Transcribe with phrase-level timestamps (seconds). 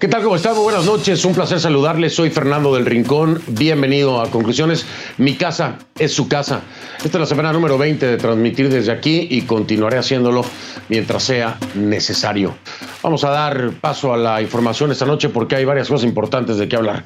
[0.00, 0.22] ¿Qué tal?
[0.22, 0.56] ¿Cómo están?
[0.56, 1.22] buenas noches.
[1.26, 2.14] Un placer saludarles.
[2.14, 3.42] Soy Fernando del Rincón.
[3.48, 4.86] Bienvenido a Conclusiones.
[5.18, 6.62] Mi casa es su casa.
[7.04, 10.42] Esta es la semana número 20 de transmitir desde aquí y continuaré haciéndolo
[10.88, 12.54] mientras sea necesario.
[13.02, 16.66] Vamos a dar paso a la información esta noche porque hay varias cosas importantes de
[16.66, 17.04] qué hablar.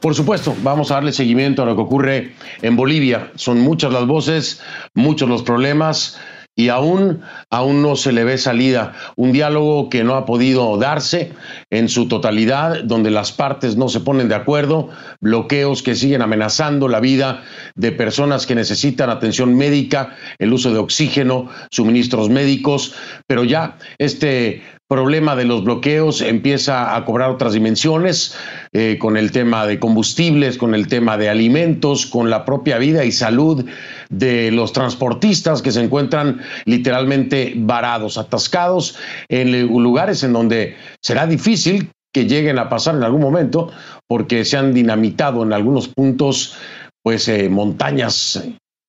[0.00, 3.32] Por supuesto, vamos a darle seguimiento a lo que ocurre en Bolivia.
[3.34, 4.62] Son muchas las voces,
[4.94, 6.18] muchos los problemas
[6.60, 8.92] y aún, aún no se le ve salida.
[9.16, 11.32] Un diálogo que no ha podido darse
[11.70, 16.86] en su totalidad, donde las partes no se ponen de acuerdo, bloqueos que siguen amenazando
[16.86, 17.42] la vida
[17.76, 22.94] de personas que necesitan atención médica, el uso de oxígeno, suministros médicos,
[23.26, 28.36] pero ya este problema de los bloqueos empieza a cobrar otras dimensiones
[28.72, 33.04] eh, con el tema de combustibles, con el tema de alimentos, con la propia vida
[33.04, 33.64] y salud
[34.08, 38.98] de los transportistas que se encuentran literalmente varados, atascados
[39.28, 43.70] en lugares en donde será difícil que lleguen a pasar en algún momento
[44.08, 46.56] porque se han dinamitado en algunos puntos
[47.04, 48.42] pues eh, montañas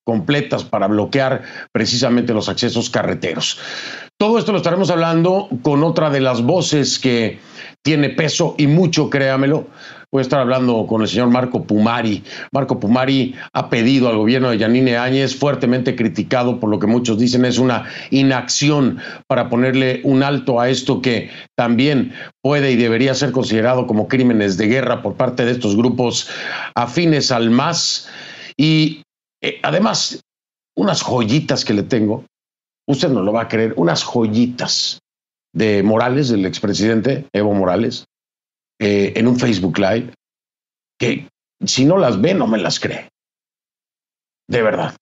[0.03, 3.59] completas para bloquear precisamente los accesos carreteros.
[4.21, 7.39] Todo esto lo estaremos hablando con otra de las voces que
[7.81, 9.65] tiene peso y mucho, créamelo.
[10.11, 12.23] Voy a estar hablando con el señor Marco Pumari.
[12.51, 17.17] Marco Pumari ha pedido al gobierno de Yanine Áñez, fuertemente criticado por lo que muchos
[17.17, 22.13] dicen es una inacción para ponerle un alto a esto que también
[22.43, 26.29] puede y debería ser considerado como crímenes de guerra por parte de estos grupos
[26.75, 28.07] afines al MAS.
[28.55, 29.01] Y
[29.41, 30.21] eh, además,
[30.75, 32.23] unas joyitas que le tengo,
[32.91, 34.99] usted no lo va a creer, unas joyitas
[35.53, 38.05] de Morales, del expresidente Evo Morales,
[38.79, 40.13] eh, en un Facebook Live,
[40.99, 41.27] que
[41.65, 43.09] si no las ve, no me las cree.
[44.47, 44.95] De verdad.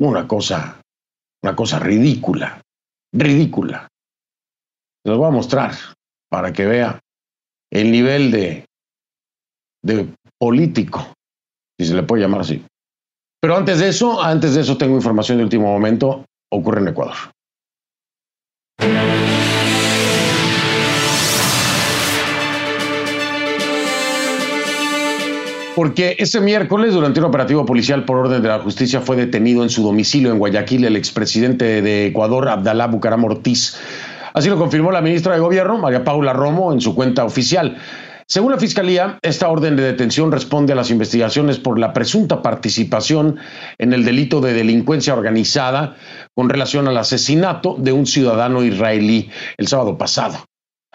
[0.00, 0.80] Una cosa,
[1.42, 2.60] una cosa ridícula,
[3.12, 3.88] ridícula.
[5.04, 5.74] Se los voy a mostrar
[6.28, 7.00] para que vea
[7.70, 8.66] el nivel de,
[9.82, 11.12] de político,
[11.78, 12.64] si se le puede llamar así,
[13.44, 16.24] pero antes de eso, antes de eso tengo información de último momento,
[16.54, 17.14] ocurre en Ecuador.
[25.74, 29.70] Porque ese miércoles, durante un operativo policial por orden de la justicia, fue detenido en
[29.70, 33.76] su domicilio en Guayaquil el expresidente de Ecuador, Abdalá Bucaram Ortiz.
[34.34, 37.76] Así lo confirmó la ministra de Gobierno, María Paula Romo, en su cuenta oficial.
[38.26, 43.36] Según la Fiscalía, esta orden de detención responde a las investigaciones por la presunta participación
[43.76, 45.96] en el delito de delincuencia organizada
[46.34, 50.38] con relación al asesinato de un ciudadano israelí el sábado pasado.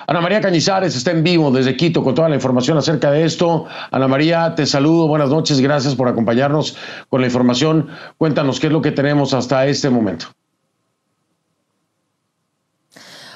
[0.08, 3.66] Ana María Cañizares está en vivo desde Quito con toda la información acerca de esto.
[3.92, 6.78] Ana María, te saludo, buenas noches, gracias por acompañarnos
[7.10, 7.90] con la información.
[8.18, 10.28] Cuéntanos qué es lo que tenemos hasta este momento.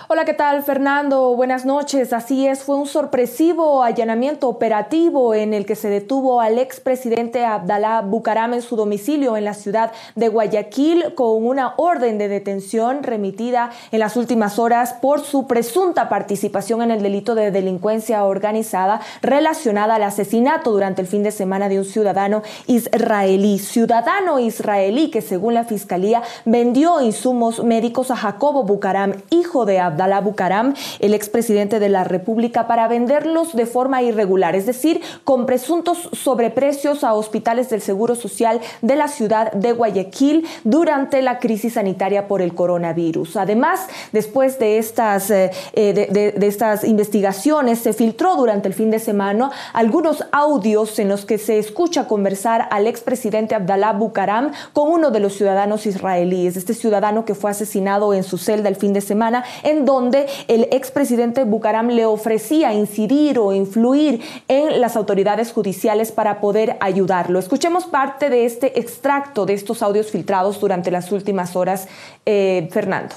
[0.09, 1.34] Hola, ¿qué tal Fernando?
[1.34, 2.12] Buenas noches.
[2.12, 8.02] Así es, fue un sorpresivo allanamiento operativo en el que se detuvo al expresidente Abdalá
[8.02, 13.69] Bucaram en su domicilio en la ciudad de Guayaquil con una orden de detención remitida
[13.92, 19.96] en las últimas horas por su presunta participación en el delito de delincuencia organizada relacionada
[19.96, 23.58] al asesinato durante el fin de semana de un ciudadano israelí.
[23.58, 29.93] Ciudadano israelí que según la fiscalía vendió insumos médicos a Jacobo Bucaram, hijo de Abdalá
[29.94, 35.46] Abdalá Bucaram, el expresidente de la República, para venderlos de forma irregular, es decir, con
[35.46, 41.74] presuntos sobreprecios a hospitales del Seguro Social de la ciudad de Guayaquil durante la crisis
[41.74, 43.38] sanitaria por el coronavirus.
[43.38, 49.00] Además, después de estas, eh, eh, de, estas investigaciones, se filtró durante el fin de
[49.00, 55.12] semana algunos audios en los que se escucha conversar al expresidente Abdalá Bucaram con uno
[55.12, 59.02] de los ciudadanos israelíes, este ciudadano que fue asesinado en su celda el fin de
[59.02, 66.12] semana, en donde el expresidente Bucaram le ofrecía incidir o influir en las autoridades judiciales
[66.12, 67.40] para poder ayudarlo.
[67.40, 71.88] Escuchemos parte de este extracto de estos audios filtrados durante las últimas horas,
[72.25, 73.16] eh, Fernando.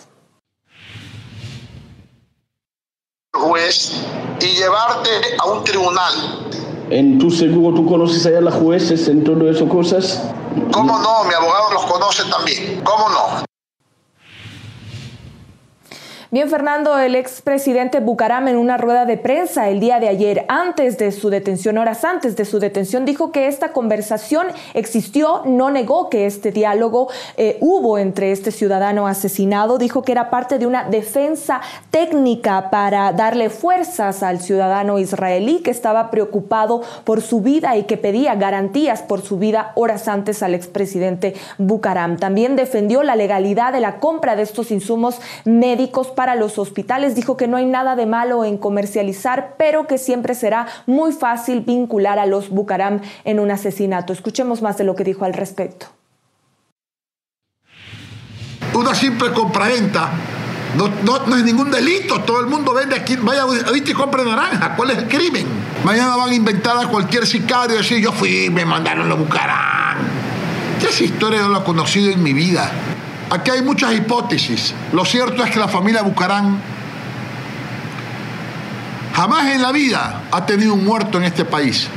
[3.34, 3.92] Juez
[4.40, 6.12] y llevarte a un tribunal.
[6.90, 10.22] ¿En tu seguro tú conoces a las jueces en todo eso cosas?
[10.72, 11.24] ¿Cómo no?
[11.24, 12.80] Mi abogado los conoce también.
[12.84, 13.45] ¿Cómo no?
[16.36, 20.98] Bien, Fernando, el expresidente Bucaram en una rueda de prensa el día de ayer, antes
[20.98, 26.10] de su detención, horas antes de su detención, dijo que esta conversación existió, no negó
[26.10, 30.84] que este diálogo eh, hubo entre este ciudadano asesinado, dijo que era parte de una
[30.84, 37.84] defensa técnica para darle fuerzas al ciudadano israelí que estaba preocupado por su vida y
[37.84, 42.18] que pedía garantías por su vida horas antes al expresidente Bucaram.
[42.18, 47.14] También defendió la legalidad de la compra de estos insumos médicos para los hospitales.
[47.14, 51.60] Dijo que no hay nada de malo en comercializar, pero que siempre será muy fácil
[51.60, 54.12] vincular a los Bucaram en un asesinato.
[54.12, 55.86] Escuchemos más de lo que dijo al respecto.
[58.74, 60.10] Una simple compraventa
[60.76, 62.20] no, no, es ningún delito.
[62.22, 63.14] Todo el mundo vende aquí.
[63.14, 64.74] Vaya ahorita y compre naranja.
[64.74, 65.46] ¿Cuál es el crimen?
[65.84, 69.98] Mañana van a inventar a cualquier sicario y decir, yo fui, me mandaron los Bucarán.
[70.82, 72.68] Esa historia no la he conocido en mi vida.
[73.30, 74.72] Aquí hay muchas hipótesis.
[74.92, 76.60] Lo cierto es que la familia Bucarán
[79.14, 81.88] jamás en la vida ha tenido un muerto en este país.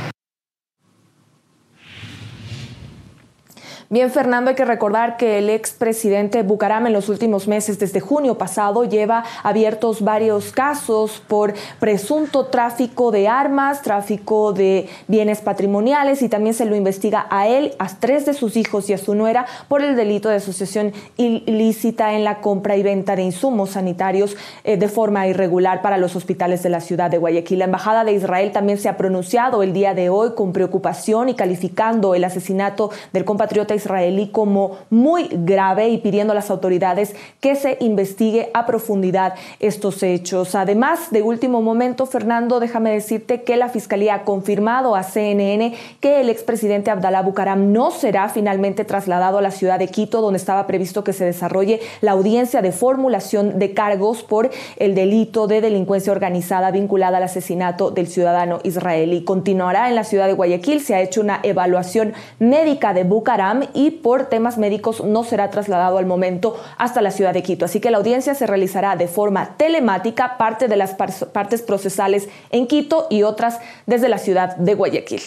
[3.92, 8.38] Bien, Fernando, hay que recordar que el expresidente Bucaram en los últimos meses, desde junio
[8.38, 16.28] pasado, lleva abiertos varios casos por presunto tráfico de armas, tráfico de bienes patrimoniales y
[16.28, 19.46] también se lo investiga a él, a tres de sus hijos y a su nuera
[19.66, 24.76] por el delito de asociación ilícita en la compra y venta de insumos sanitarios eh,
[24.76, 27.58] de forma irregular para los hospitales de la ciudad de Guayaquil.
[27.58, 31.34] La Embajada de Israel también se ha pronunciado el día de hoy con preocupación y
[31.34, 37.54] calificando el asesinato del compatriota israelí como muy grave y pidiendo a las autoridades que
[37.56, 40.54] se investigue a profundidad estos hechos.
[40.54, 46.20] Además, de último momento, Fernando, déjame decirte que la Fiscalía ha confirmado a CNN que
[46.20, 50.66] el expresidente Abdalá Bucaram no será finalmente trasladado a la ciudad de Quito, donde estaba
[50.66, 56.12] previsto que se desarrolle la audiencia de formulación de cargos por el delito de delincuencia
[56.12, 59.24] organizada vinculada al asesinato del ciudadano israelí.
[59.24, 63.90] Continuará en la ciudad de Guayaquil, se ha hecho una evaluación médica de Bucaram y
[63.90, 67.64] por temas médicos no será trasladado al momento hasta la ciudad de Quito.
[67.64, 72.66] Así que la audiencia se realizará de forma telemática, parte de las partes procesales en
[72.66, 75.20] Quito y otras desde la ciudad de Guayaquil.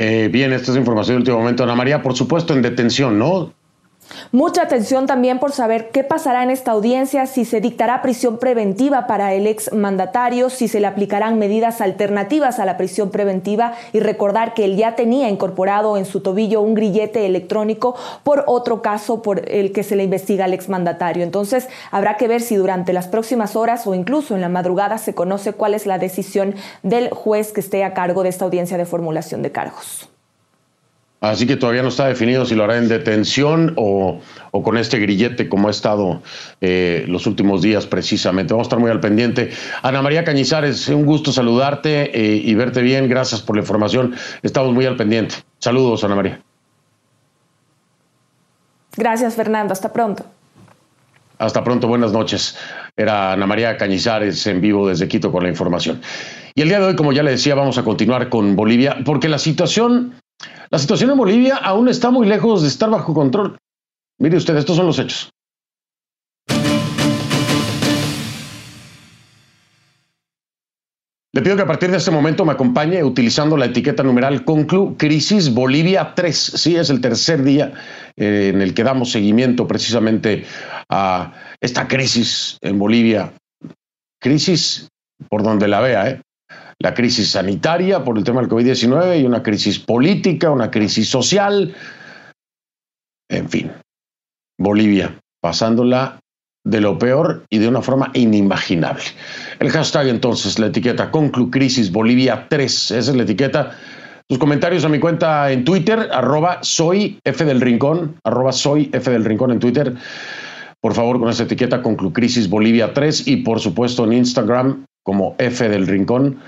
[0.00, 2.02] Eh, bien, esta es información de último momento, Ana María.
[2.02, 3.52] Por supuesto, en detención, ¿no?
[4.32, 9.06] Mucha atención también por saber qué pasará en esta audiencia, si se dictará prisión preventiva
[9.06, 14.00] para el ex mandatario, si se le aplicarán medidas alternativas a la prisión preventiva y
[14.00, 19.22] recordar que él ya tenía incorporado en su tobillo un grillete electrónico por otro caso
[19.22, 21.22] por el que se le investiga al ex mandatario.
[21.22, 25.14] Entonces habrá que ver si durante las próximas horas o incluso en la madrugada se
[25.14, 28.84] conoce cuál es la decisión del juez que esté a cargo de esta audiencia de
[28.84, 30.08] formulación de cargos.
[31.20, 34.20] Así que todavía no está definido si lo hará en detención o,
[34.52, 36.22] con este grillete como ha estado
[36.60, 38.54] eh, los últimos días precisamente.
[38.54, 39.50] Vamos a estar muy al pendiente.
[39.82, 43.08] Ana María Cañizares, un gusto saludarte eh, y verte bien.
[43.08, 44.14] Gracias por la información.
[44.42, 45.34] Estamos muy al pendiente.
[45.58, 46.40] Saludos, Ana María.
[48.96, 49.72] Gracias, Fernando.
[49.72, 50.24] Hasta pronto.
[51.38, 52.56] Hasta pronto, buenas noches.
[52.96, 56.00] Era Ana María Cañizares en vivo desde Quito con la información.
[56.54, 59.28] Y el día de hoy, como ya le decía, vamos a continuar con Bolivia, porque
[59.28, 60.14] la situación
[60.70, 63.56] la situación en Bolivia aún está muy lejos de estar bajo control.
[64.18, 65.30] Mire usted, estos son los hechos.
[71.32, 74.96] Le pido que a partir de este momento me acompañe utilizando la etiqueta numeral Conclu
[74.96, 76.36] Crisis Bolivia 3.
[76.36, 77.72] Sí, es el tercer día
[78.16, 80.44] eh, en el que damos seguimiento precisamente
[80.88, 83.32] a esta crisis en Bolivia.
[84.20, 84.88] Crisis
[85.28, 86.22] por donde la vea, ¿eh?
[86.80, 91.74] La crisis sanitaria por el tema del COVID-19 y una crisis política, una crisis social.
[93.28, 93.72] En fin,
[94.58, 96.20] Bolivia, pasándola
[96.64, 99.02] de lo peor y de una forma inimaginable.
[99.58, 103.76] El hashtag entonces, la etiqueta Conclu Crisis Bolivia 3, esa es la etiqueta.
[104.28, 109.10] Tus comentarios a mi cuenta en Twitter, arroba soy F del Rincón, arroba soy F
[109.10, 109.94] del Rincón en Twitter.
[110.80, 115.34] Por favor, con esa etiqueta Conclu Crisis Bolivia 3 y por supuesto en Instagram como
[115.38, 116.38] F del Rincón.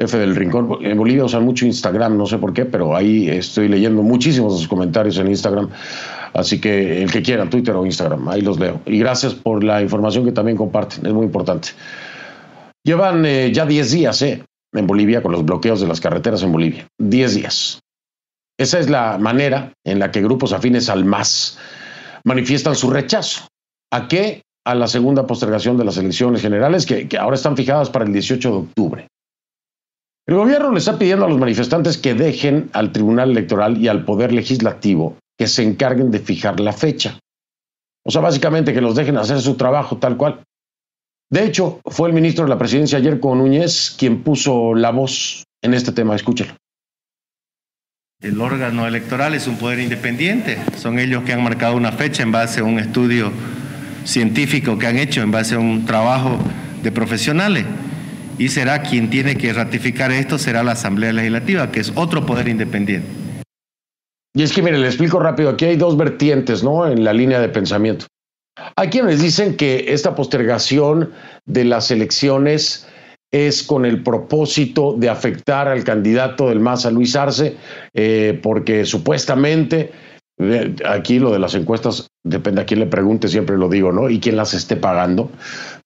[0.00, 0.78] F del Rincón.
[0.80, 4.58] En Bolivia usan mucho Instagram, no sé por qué, pero ahí estoy leyendo muchísimos de
[4.60, 5.68] sus comentarios en Instagram.
[6.32, 8.80] Así que el que quiera, Twitter o Instagram, ahí los leo.
[8.86, 11.68] Y gracias por la información que también comparten, es muy importante.
[12.82, 14.42] Llevan eh, ya 10 días eh,
[14.72, 16.86] en Bolivia con los bloqueos de las carreteras en Bolivia.
[16.98, 17.80] 10 días.
[18.58, 21.58] Esa es la manera en la que grupos afines al MAS
[22.24, 23.48] manifiestan su rechazo.
[23.92, 24.42] ¿A qué?
[24.64, 28.50] A la segunda postergación de las elecciones generales que ahora están fijadas para el 18
[28.50, 29.09] de octubre.
[30.30, 34.04] El gobierno le está pidiendo a los manifestantes que dejen al Tribunal Electoral y al
[34.04, 37.18] Poder Legislativo que se encarguen de fijar la fecha.
[38.06, 40.44] O sea, básicamente que los dejen hacer su trabajo tal cual.
[41.32, 45.42] De hecho, fue el ministro de la Presidencia ayer con Núñez quien puso la voz
[45.62, 46.14] en este tema.
[46.14, 46.54] Escúchelo.
[48.20, 50.58] El órgano electoral es un poder independiente.
[50.76, 53.32] Son ellos que han marcado una fecha en base a un estudio
[54.04, 56.38] científico que han hecho, en base a un trabajo
[56.84, 57.66] de profesionales
[58.40, 62.48] y será quien tiene que ratificar esto, será la Asamblea Legislativa, que es otro poder
[62.48, 63.06] independiente.
[64.34, 66.86] Y es que, mire, le explico rápido, aquí hay dos vertientes, ¿no?
[66.86, 68.06] En la línea de pensamiento.
[68.76, 71.12] Hay quienes dicen que esta postergación
[71.44, 72.88] de las elecciones
[73.30, 77.58] es con el propósito de afectar al candidato del MAS, Luis Arce,
[77.92, 79.92] eh, porque supuestamente,
[80.38, 84.08] eh, aquí lo de las encuestas depende a quién le pregunte, siempre lo digo, ¿no?
[84.08, 85.30] Y quién las esté pagando,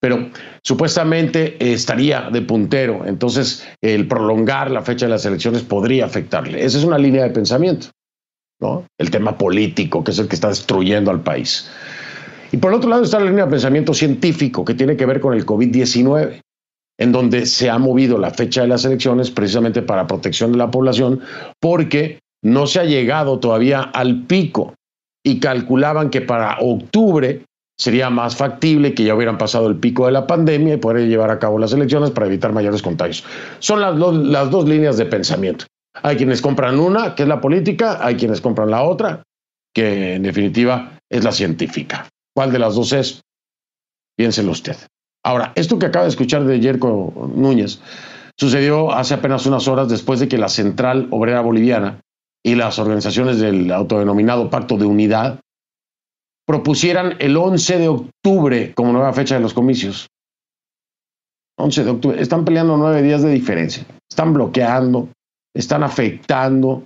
[0.05, 0.29] pero
[0.63, 6.63] supuestamente estaría de puntero, entonces el prolongar la fecha de las elecciones podría afectarle.
[6.63, 7.87] Esa es una línea de pensamiento,
[8.61, 8.85] ¿no?
[8.99, 11.71] El tema político, que es el que está destruyendo al país.
[12.53, 15.33] Y por otro lado está la línea de pensamiento científico, que tiene que ver con
[15.33, 16.39] el COVID-19
[16.99, 20.71] en donde se ha movido la fecha de las elecciones precisamente para protección de la
[20.71, 21.23] población,
[21.61, 24.75] porque no se ha llegado todavía al pico
[25.25, 27.41] y calculaban que para octubre
[27.77, 31.31] sería más factible que ya hubieran pasado el pico de la pandemia y poder llevar
[31.31, 33.25] a cabo las elecciones para evitar mayores contagios.
[33.59, 35.67] Son las, las dos líneas de pensamiento.
[36.03, 39.23] Hay quienes compran una, que es la política, hay quienes compran la otra,
[39.73, 42.09] que en definitiva es la científica.
[42.35, 43.23] ¿Cuál de las dos es?
[44.17, 44.77] Piénselo usted.
[45.25, 47.81] Ahora, esto que acaba de escuchar de Yerko Núñez
[48.37, 52.01] sucedió hace apenas unas horas después de que la Central Obrera Boliviana
[52.45, 55.41] y las organizaciones del autodenominado Pacto de Unidad
[56.47, 60.09] propusieran el 11 de octubre como nueva fecha de los comicios.
[61.59, 62.21] 11 de octubre.
[62.21, 63.87] Están peleando nueve días de diferencia.
[64.11, 65.09] Están bloqueando,
[65.55, 66.85] están afectando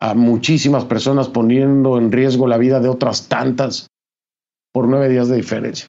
[0.00, 3.88] a muchísimas personas, poniendo en riesgo la vida de otras tantas
[4.72, 5.86] por nueve días de diferencia.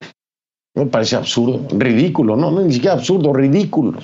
[0.76, 4.00] Me parece absurdo, ridículo, no, no, ni siquiera absurdo, ridículo.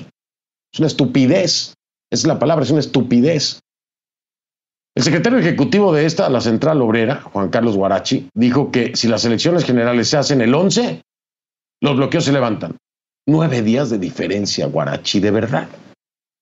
[0.74, 1.74] Es una estupidez.
[2.09, 3.59] Esa es la palabra, es una estupidez.
[4.98, 9.24] El secretario ejecutivo de esta, la Central Obrera, Juan Carlos Guarachi, dijo que si las
[9.25, 11.04] elecciones generales se hacen el 11,
[11.84, 12.77] los bloqueos se levantan.
[13.27, 15.70] Nueve días de diferencia, Guarachi, de verdad.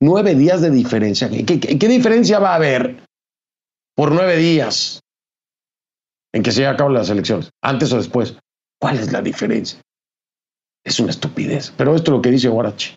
[0.01, 1.29] Nueve días de diferencia.
[1.29, 3.03] ¿Qué, diferencia va a haber
[3.93, 5.01] por nueve días
[6.33, 7.49] en que se lleven a cabo las elecciones?
[7.61, 8.37] ¿Antes o después?
[8.79, 9.81] ¿Cuál es la diferencia?
[10.85, 11.73] Es una estupidez.
[11.75, 12.95] Pero esto es lo que dice Guarachi.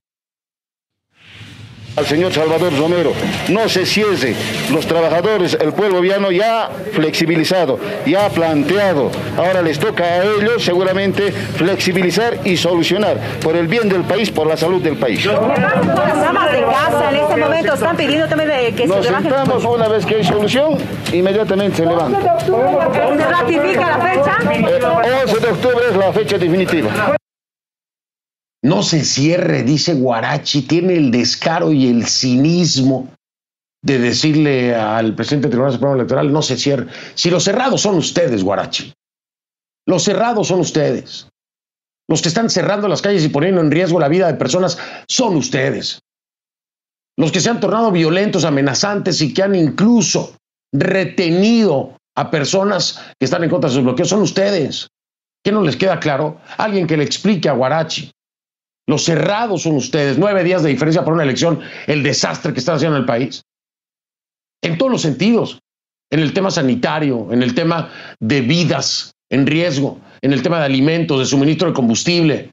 [1.99, 3.13] Al señor Salvador Romero,
[3.49, 4.37] no se cierre.
[4.73, 7.77] Los trabajadores, el pueblo viano ya ha flexibilizado,
[8.07, 9.11] ya ha planteado.
[9.37, 14.47] Ahora les toca a ellos seguramente flexibilizar y solucionar por el bien del país, por
[14.47, 15.25] la salud del país.
[15.27, 19.89] Las amas de casa en este momento están pidiendo también que Nos se sentamos una
[19.89, 20.79] vez que hay solución,
[21.13, 22.39] inmediatamente se levanta.
[22.39, 24.37] ¿Se ratifica la fecha?
[25.05, 27.18] El 11 de octubre es la fecha definitiva.
[28.63, 33.09] No se cierre, dice Guarachi, tiene el descaro y el cinismo
[33.83, 36.89] de decirle al presidente del Tribunal Supremo Electoral, no se cierre.
[37.15, 38.93] Si los cerrados son ustedes, Guarachi.
[39.87, 41.29] Los cerrados son ustedes.
[42.09, 45.37] Los que están cerrando las calles y poniendo en riesgo la vida de personas son
[45.37, 46.01] ustedes.
[47.17, 50.37] Los que se han tornado violentos, amenazantes y que han incluso
[50.73, 54.89] retenido a personas que están en contra de sus bloqueos son ustedes.
[55.45, 56.41] ¿Qué no les queda claro?
[56.57, 58.11] Alguien que le explique a Guarachi.
[58.89, 60.19] Los cerrados son ustedes.
[60.19, 61.61] Nueve días de diferencia para una elección.
[61.87, 63.43] El desastre que están haciendo en el país.
[64.63, 65.61] En todos los sentidos.
[66.11, 70.65] En el tema sanitario, en el tema de vidas en riesgo, en el tema de
[70.65, 72.51] alimentos, de suministro de combustible.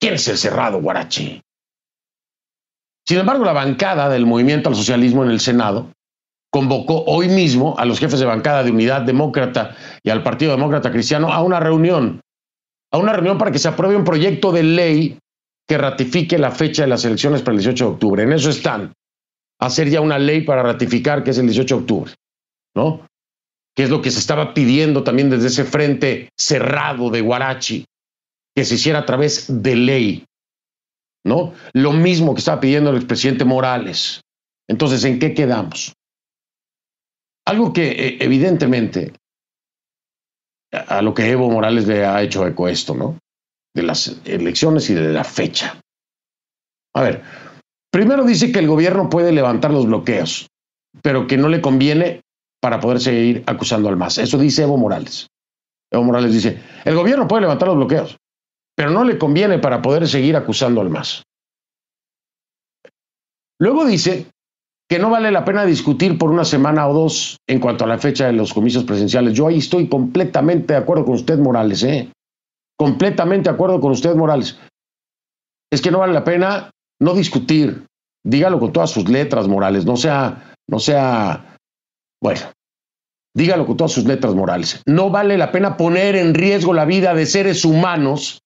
[0.00, 1.42] ¿Quién es el cerrado, Guarachi?
[3.06, 5.90] Sin embargo, la bancada del Movimiento al Socialismo en el Senado
[6.50, 10.90] convocó hoy mismo a los jefes de bancada de Unidad Demócrata y al Partido Demócrata
[10.90, 12.22] Cristiano a una reunión.
[12.90, 15.18] A una reunión para que se apruebe un proyecto de ley
[15.72, 18.22] que ratifique la fecha de las elecciones para el 18 de octubre.
[18.24, 18.92] En eso están.
[19.58, 22.12] Hacer ya una ley para ratificar que es el 18 de octubre,
[22.76, 23.06] ¿no?
[23.74, 27.86] Que es lo que se estaba pidiendo también desde ese frente cerrado de Guarachi,
[28.54, 30.24] que se hiciera a través de ley,
[31.24, 31.54] ¿no?
[31.72, 34.20] Lo mismo que estaba pidiendo el expresidente Morales.
[34.68, 35.94] Entonces, ¿en qué quedamos?
[37.46, 39.14] Algo que eh, evidentemente
[40.70, 43.21] a lo que Evo Morales le ha hecho eco esto, ¿no?
[43.74, 45.80] De las elecciones y de la fecha.
[46.94, 47.22] A ver,
[47.90, 50.48] primero dice que el gobierno puede levantar los bloqueos,
[51.02, 52.20] pero que no le conviene
[52.60, 54.18] para poder seguir acusando al MAS.
[54.18, 55.26] Eso dice Evo Morales.
[55.90, 58.16] Evo Morales dice, el gobierno puede levantar los bloqueos,
[58.76, 61.22] pero no le conviene para poder seguir acusando al MAS.
[63.58, 64.26] Luego dice
[64.88, 67.98] que no vale la pena discutir por una semana o dos en cuanto a la
[67.98, 69.32] fecha de los comicios presenciales.
[69.34, 71.82] Yo ahí estoy completamente de acuerdo con usted, Morales.
[71.82, 72.10] ¿eh?
[72.78, 74.58] Completamente de acuerdo con usted, Morales.
[75.70, 77.86] Es que no vale la pena no discutir.
[78.24, 79.84] Dígalo con todas sus letras, Morales.
[79.84, 81.56] No sea, no sea,
[82.22, 82.40] bueno,
[83.34, 84.82] dígalo con todas sus letras, Morales.
[84.86, 88.40] No vale la pena poner en riesgo la vida de seres humanos,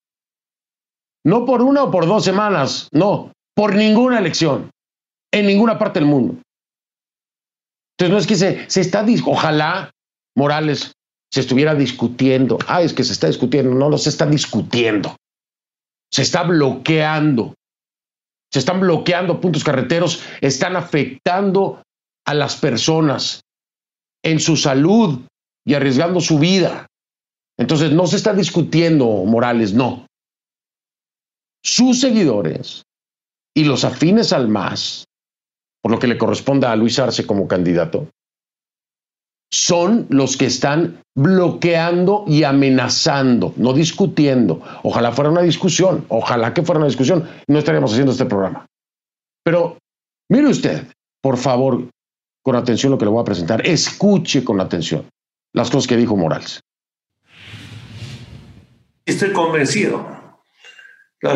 [1.25, 4.71] no por una o por dos semanas, no, por ninguna elección,
[5.33, 6.37] en ninguna parte del mundo.
[7.99, 9.91] Entonces no es que se, se está, ojalá,
[10.37, 10.93] Morales,
[11.37, 12.57] se estuviera discutiendo.
[12.67, 13.75] Ah, es que se está discutiendo.
[13.75, 15.15] No, no se está discutiendo.
[16.11, 17.53] Se está bloqueando.
[18.51, 21.83] Se están bloqueando puntos carreteros, están afectando
[22.25, 23.43] a las personas
[24.25, 25.27] en su salud
[25.67, 26.87] y arriesgando su vida.
[27.59, 30.07] Entonces, no se está discutiendo, Morales, no.
[31.63, 32.85] Sus seguidores
[33.55, 35.05] y los afines al MAS,
[35.83, 38.09] por lo que le corresponda a Luis Arce como candidato,
[39.51, 44.61] son los que están bloqueando y amenazando, no discutiendo.
[44.83, 48.67] Ojalá fuera una discusión, ojalá que fuera una discusión, no estaríamos haciendo este programa.
[49.45, 49.79] Pero
[50.29, 50.87] mire usted,
[51.23, 51.89] por favor,
[52.43, 55.07] con atención lo que le voy a presentar, escuche con atención
[55.53, 56.61] las cosas que dijo Morales.
[59.07, 60.16] Estoy convencido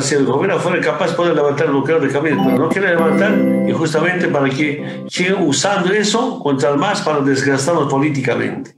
[0.01, 3.33] si el gobierno fuera capaz puede levantar el bloqueo de caminos, pero no quiere levantar
[3.67, 8.77] y justamente para que sigan usando eso contra el MAS para desgastarnos políticamente.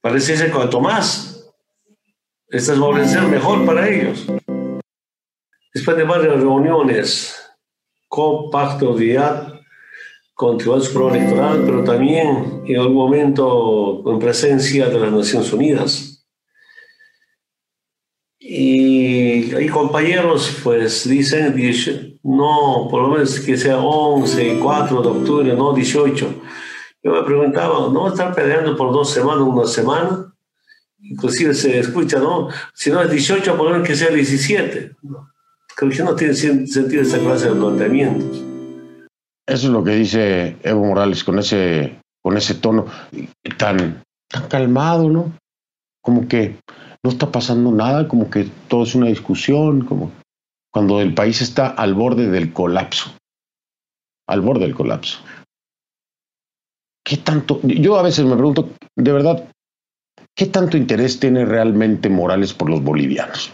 [0.00, 1.38] Parece ser cuanto más
[2.48, 2.78] estas
[3.10, 4.26] ser mejor para ellos.
[5.74, 7.34] Después de varias reuniones
[8.08, 9.58] con Pacto de IAD,
[10.34, 16.07] con Tribunal Pro Electoral, pero también en algún momento con presencia de las Naciones Unidas,
[18.40, 21.54] y hay compañeros, pues dicen,
[22.22, 26.42] no, por lo menos que sea 11, 4 de octubre, no 18.
[27.02, 30.32] Yo me preguntaba, ¿no estar peleando por dos semanas, una semana?
[31.00, 32.48] Inclusive se escucha, ¿no?
[32.74, 34.96] Si no es 18, por lo menos que sea 17.
[35.76, 38.44] Creo que no tiene sentido esa clase de planteamientos.
[39.46, 42.86] Eso es lo que dice Evo Morales con ese, con ese tono
[43.56, 45.32] tan, tan calmado, ¿no?
[46.02, 46.56] Como que
[47.04, 50.12] no está pasando nada, como que todo es una discusión, como
[50.72, 53.10] cuando el país está al borde del colapso,
[54.28, 55.20] al borde del colapso.
[57.04, 57.60] ¿Qué tanto?
[57.62, 59.50] Yo a veces me pregunto, de verdad,
[60.36, 63.52] ¿qué tanto interés tiene realmente Morales por los bolivianos?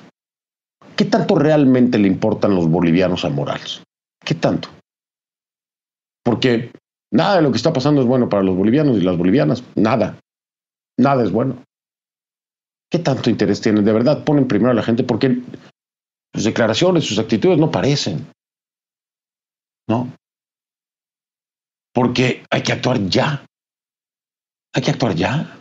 [0.96, 3.82] ¿Qué tanto realmente le importan los bolivianos a Morales?
[4.24, 4.68] ¿Qué tanto?
[6.24, 6.72] Porque
[7.12, 10.18] nada de lo que está pasando es bueno para los bolivianos y las bolivianas, nada,
[10.98, 11.62] nada es bueno.
[12.94, 13.84] ¿Qué tanto interés tienen?
[13.84, 15.42] De verdad ponen primero a la gente porque
[16.32, 18.24] sus declaraciones, sus actitudes no parecen.
[19.88, 20.12] ¿No?
[21.92, 23.44] Porque hay que actuar ya.
[24.72, 25.58] Hay que actuar ya.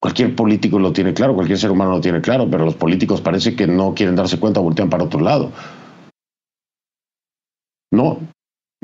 [0.00, 3.56] Cualquier político lo tiene claro, cualquier ser humano lo tiene claro, pero los políticos parece
[3.56, 5.50] que no quieren darse cuenta, voltean para otro lado.
[7.90, 8.20] No,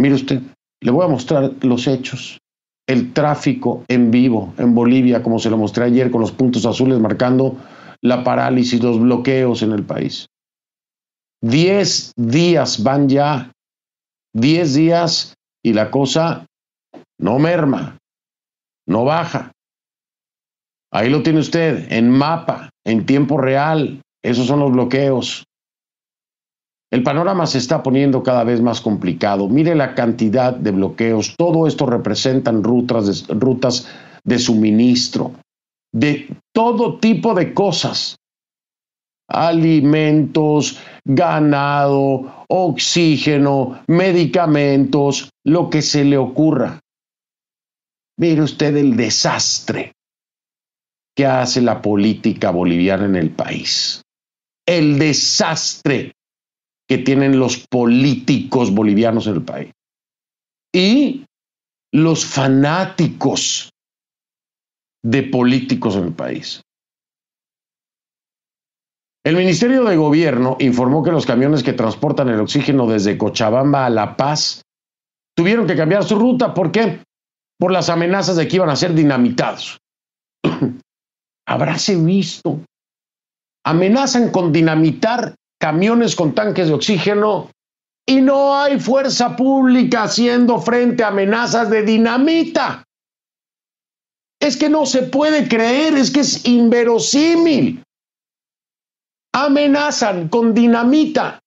[0.00, 0.42] mire usted,
[0.80, 2.41] le voy a mostrar los hechos
[2.86, 6.98] el tráfico en vivo en Bolivia, como se lo mostré ayer con los puntos azules
[6.98, 7.56] marcando
[8.00, 10.26] la parálisis, los bloqueos en el país.
[11.40, 13.52] Diez días van ya,
[14.34, 16.46] diez días y la cosa
[17.18, 17.98] no merma,
[18.86, 19.52] no baja.
[20.92, 24.02] Ahí lo tiene usted, en mapa, en tiempo real.
[24.22, 25.44] Esos son los bloqueos.
[26.92, 29.48] El panorama se está poniendo cada vez más complicado.
[29.48, 31.34] Mire la cantidad de bloqueos.
[31.38, 33.88] Todo esto representan rutas de, rutas
[34.24, 35.32] de suministro,
[35.90, 38.16] de todo tipo de cosas.
[39.26, 46.78] Alimentos, ganado, oxígeno, medicamentos, lo que se le ocurra.
[48.18, 49.94] Mire usted el desastre
[51.16, 54.02] que hace la política boliviana en el país.
[54.66, 56.12] El desastre
[56.88, 59.72] que tienen los políticos bolivianos en el país
[60.74, 61.24] y
[61.92, 63.70] los fanáticos
[65.04, 66.62] de políticos en el país.
[69.24, 73.90] El Ministerio de Gobierno informó que los camiones que transportan el oxígeno desde Cochabamba a
[73.90, 74.62] La Paz
[75.36, 76.54] tuvieron que cambiar su ruta.
[76.54, 77.04] ¿Por qué?
[77.58, 79.78] Por las amenazas de que iban a ser dinamitados.
[81.46, 82.60] Habráse visto.
[83.64, 87.48] Amenazan con dinamitar camiones con tanques de oxígeno
[88.04, 92.82] y no hay fuerza pública haciendo frente a amenazas de dinamita.
[94.40, 97.80] Es que no se puede creer, es que es inverosímil.
[99.32, 101.38] Amenazan con dinamita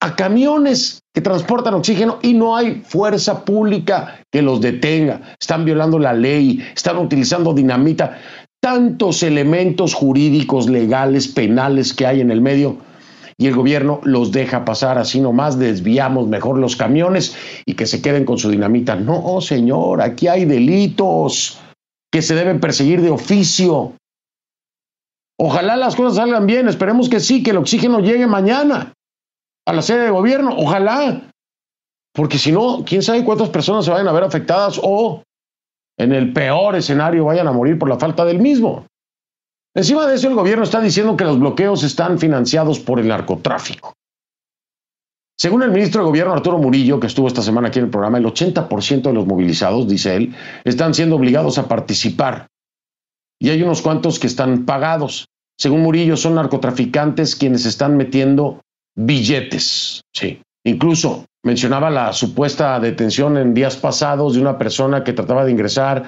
[0.00, 5.34] a camiones que transportan oxígeno y no hay fuerza pública que los detenga.
[5.40, 8.16] Están violando la ley, están utilizando dinamita.
[8.60, 12.86] Tantos elementos jurídicos, legales, penales que hay en el medio
[13.40, 18.02] y el gobierno los deja pasar así nomás, desviamos mejor los camiones y que se
[18.02, 18.96] queden con su dinamita.
[18.96, 21.60] No, señor, aquí hay delitos
[22.12, 23.92] que se deben perseguir de oficio.
[25.38, 28.92] Ojalá las cosas salgan bien, esperemos que sí, que el oxígeno llegue mañana
[29.66, 31.30] a la sede de gobierno, ojalá.
[32.12, 35.22] Porque si no, quién sabe cuántas personas se vayan a ver afectadas o
[35.96, 38.86] en el peor escenario vayan a morir por la falta del mismo.
[39.78, 43.94] Encima de eso, el gobierno está diciendo que los bloqueos están financiados por el narcotráfico.
[45.38, 48.18] Según el ministro de Gobierno Arturo Murillo, que estuvo esta semana aquí en el programa,
[48.18, 52.48] el 80% de los movilizados, dice él, están siendo obligados a participar.
[53.40, 55.28] Y hay unos cuantos que están pagados.
[55.56, 58.60] Según Murillo, son narcotraficantes quienes están metiendo
[58.96, 60.00] billetes.
[60.12, 60.42] Sí.
[60.64, 66.02] Incluso mencionaba la supuesta detención en días pasados de una persona que trataba de ingresar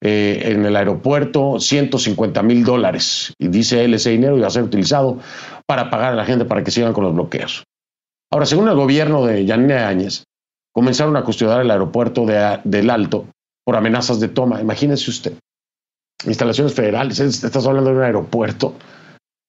[0.00, 3.32] eh, en el aeropuerto 150 mil dólares.
[3.38, 5.18] Y dice él, ese dinero iba a ser utilizado
[5.66, 7.64] para pagar a la gente para que sigan con los bloqueos.
[8.30, 10.24] Ahora, según el gobierno de Yanina Áñez,
[10.72, 13.26] comenzaron a custodiar el aeropuerto de, del Alto
[13.64, 14.60] por amenazas de toma.
[14.60, 15.38] Imagínese usted,
[16.26, 18.74] instalaciones federales, estás hablando de un aeropuerto,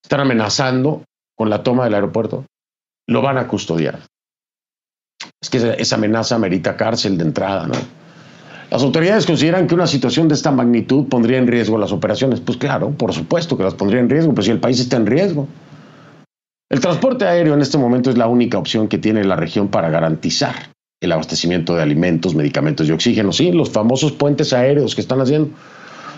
[0.04, 1.04] están amenazando
[1.36, 2.46] con la toma del aeropuerto,
[3.08, 4.00] lo van a custodiar.
[5.42, 7.76] Es que esa amenaza merita cárcel de entrada, ¿no?
[8.70, 12.42] Las autoridades consideran que una situación de esta magnitud pondría en riesgo las operaciones.
[12.42, 15.06] Pues claro, por supuesto que las pondría en riesgo, pero si el país está en
[15.06, 15.48] riesgo.
[16.70, 19.90] El transporte aéreo en este momento es la única opción que tiene la región para
[19.90, 20.54] garantizar
[21.02, 23.32] el abastecimiento de alimentos, medicamentos y oxígeno.
[23.32, 25.52] Sí, los famosos puentes aéreos que están haciendo,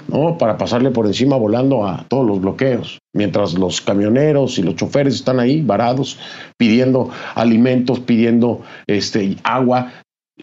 [0.08, 0.40] ¿no?
[0.40, 5.14] Para pasarle por encima volando a todos los bloqueos, mientras los camioneros y los choferes
[5.14, 6.18] están ahí varados
[6.58, 9.92] pidiendo alimentos, pidiendo este, agua.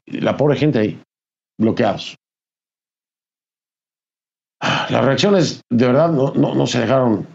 [0.07, 1.01] La pobre gente ahí,
[1.59, 2.16] bloqueados.
[4.61, 7.27] Las reacciones de verdad no, no, no se dejaron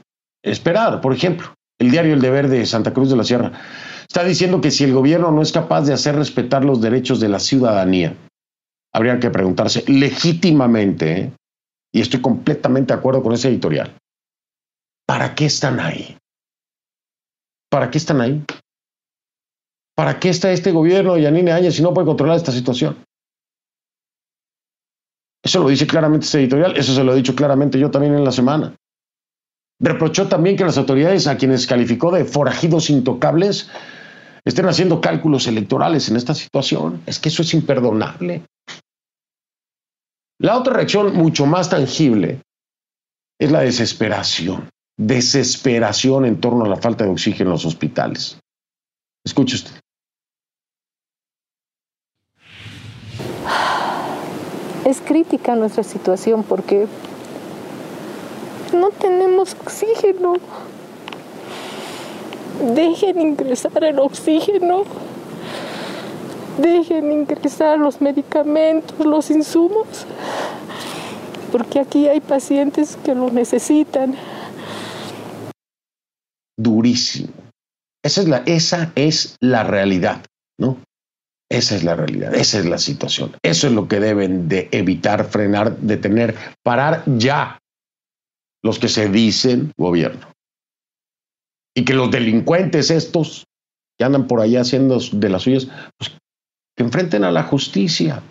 [0.43, 1.01] esperar.
[1.01, 3.51] Por ejemplo, el diario El Deber de Santa Cruz de la Sierra,
[4.07, 7.29] está diciendo que si el gobierno no es capaz de hacer respetar los derechos de
[7.29, 8.15] la ciudadanía,
[8.93, 11.34] habría que preguntarse legítimamente, ¿eh?
[11.91, 13.95] y estoy completamente de acuerdo con ese editorial,
[15.07, 16.17] ¿para qué están ahí?
[17.69, 18.43] ¿Para qué están ahí?
[19.95, 23.03] ¿Para qué está este gobierno de Yanine Áñez si no puede controlar esta situación?
[25.43, 28.23] Eso lo dice claramente este editorial, eso se lo he dicho claramente yo también en
[28.23, 28.75] la semana.
[29.80, 33.69] Reprochó también que las autoridades a quienes calificó de forajidos intocables
[34.45, 37.01] estén haciendo cálculos electorales en esta situación.
[37.08, 38.43] Es que eso es imperdonable.
[40.39, 42.41] La otra reacción mucho más tangible
[43.39, 44.69] es la desesperación.
[44.97, 48.39] Desesperación en torno a la falta de oxígeno en los hospitales.
[49.25, 49.80] Escuche usted.
[54.91, 56.86] Es crítica nuestra situación porque
[58.73, 60.34] no tenemos oxígeno.
[62.75, 64.84] Dejen ingresar el oxígeno.
[66.58, 69.88] Dejen ingresar los medicamentos, los insumos.
[71.54, 74.17] Porque aquí hay pacientes que lo necesitan.
[76.58, 77.32] Durísimo.
[78.04, 80.21] Esa es la, esa es la realidad,
[80.60, 80.75] ¿no?
[81.51, 83.35] Esa es la realidad, esa es la situación.
[83.43, 86.33] Eso es lo que deben de evitar, frenar, detener,
[86.63, 87.59] parar ya
[88.63, 90.31] los que se dicen gobierno.
[91.75, 93.43] Y que los delincuentes estos
[93.99, 96.11] que andan por allá haciendo de las suyas, pues,
[96.77, 98.23] que enfrenten a la justicia.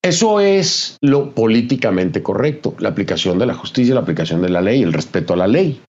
[0.00, 4.82] Eso es lo políticamente correcto, la aplicación de la justicia, la aplicación de la ley,
[4.82, 5.82] el respeto a la ley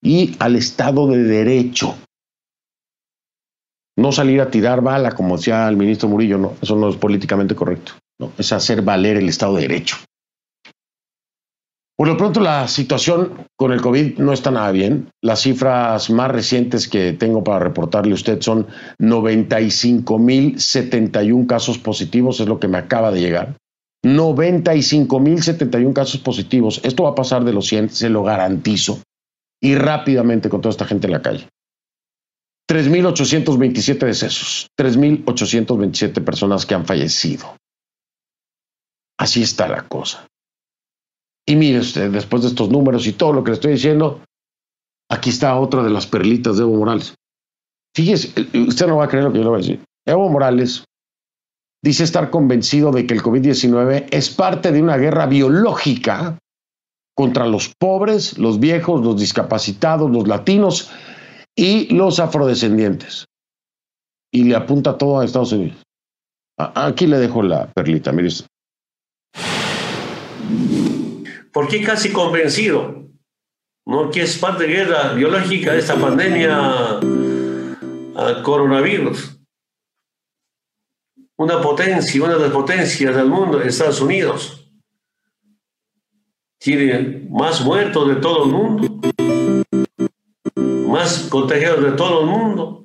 [0.00, 1.96] y al Estado de Derecho.
[3.98, 7.56] No salir a tirar bala, como decía el ministro Murillo, no, eso no es políticamente
[7.56, 7.94] correcto.
[8.20, 9.96] No, es hacer valer el Estado de Derecho.
[11.96, 15.08] Por lo pronto, la situación con el COVID no está nada bien.
[15.20, 18.68] Las cifras más recientes que tengo para reportarle a usted son
[19.00, 23.56] 95.071 casos positivos, es lo que me acaba de llegar.
[24.06, 26.80] 95.071 casos positivos.
[26.84, 29.00] Esto va a pasar de los 100, se lo garantizo.
[29.60, 31.48] Y rápidamente con toda esta gente en la calle.
[32.68, 37.56] 3.827 decesos, 3.827 personas que han fallecido.
[39.18, 40.26] Así está la cosa.
[41.46, 44.20] Y mire usted, después de estos números y todo lo que le estoy diciendo,
[45.10, 47.14] aquí está otra de las perlitas de Evo Morales.
[47.96, 48.34] Fíjese,
[48.68, 49.80] usted no va a creer lo que yo le voy a decir.
[50.06, 50.84] Evo Morales
[51.82, 56.38] dice estar convencido de que el COVID-19 es parte de una guerra biológica
[57.16, 60.90] contra los pobres, los viejos, los discapacitados, los latinos
[61.58, 63.24] y los afrodescendientes.
[64.32, 65.82] Y le apunta todo a Estados Unidos.
[66.56, 68.46] Aquí le dejo la perlita, mire usted.
[71.52, 73.08] ¿Por qué casi convencido?
[73.86, 74.10] ¿no?
[74.10, 77.00] que es parte de guerra biológica de esta pandemia
[78.44, 79.40] coronavirus.
[81.38, 84.70] Una potencia, una de las potencias del mundo, Estados Unidos,
[86.58, 88.87] tiene más muertos de todo el mundo,
[91.08, 92.82] más contagiados de todo el mundo,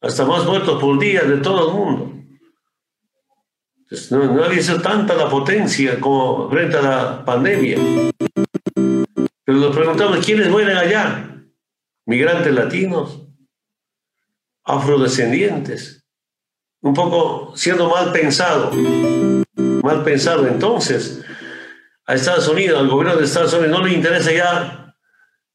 [0.00, 2.12] hasta más muertos por día de todo el mundo.
[3.88, 7.78] Pues no, no había tanta la potencia como frente a la pandemia.
[9.44, 11.44] Pero nos preguntamos, ¿quiénes mueren allá?
[12.06, 13.22] Migrantes latinos,
[14.64, 16.04] afrodescendientes,
[16.80, 18.72] un poco siendo mal pensado,
[19.82, 20.46] mal pensado.
[20.46, 21.22] Entonces,
[22.06, 24.85] a Estados Unidos, al gobierno de Estados Unidos, no le interesa ya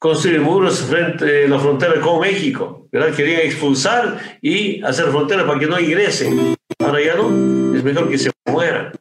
[0.02, 3.16] construir muros frente a la frontera con México, ¿verdad?
[3.16, 6.56] Querían expulsar y hacer frontera para que no ingresen.
[6.80, 8.94] Ahora ya no, es mejor que se mueran.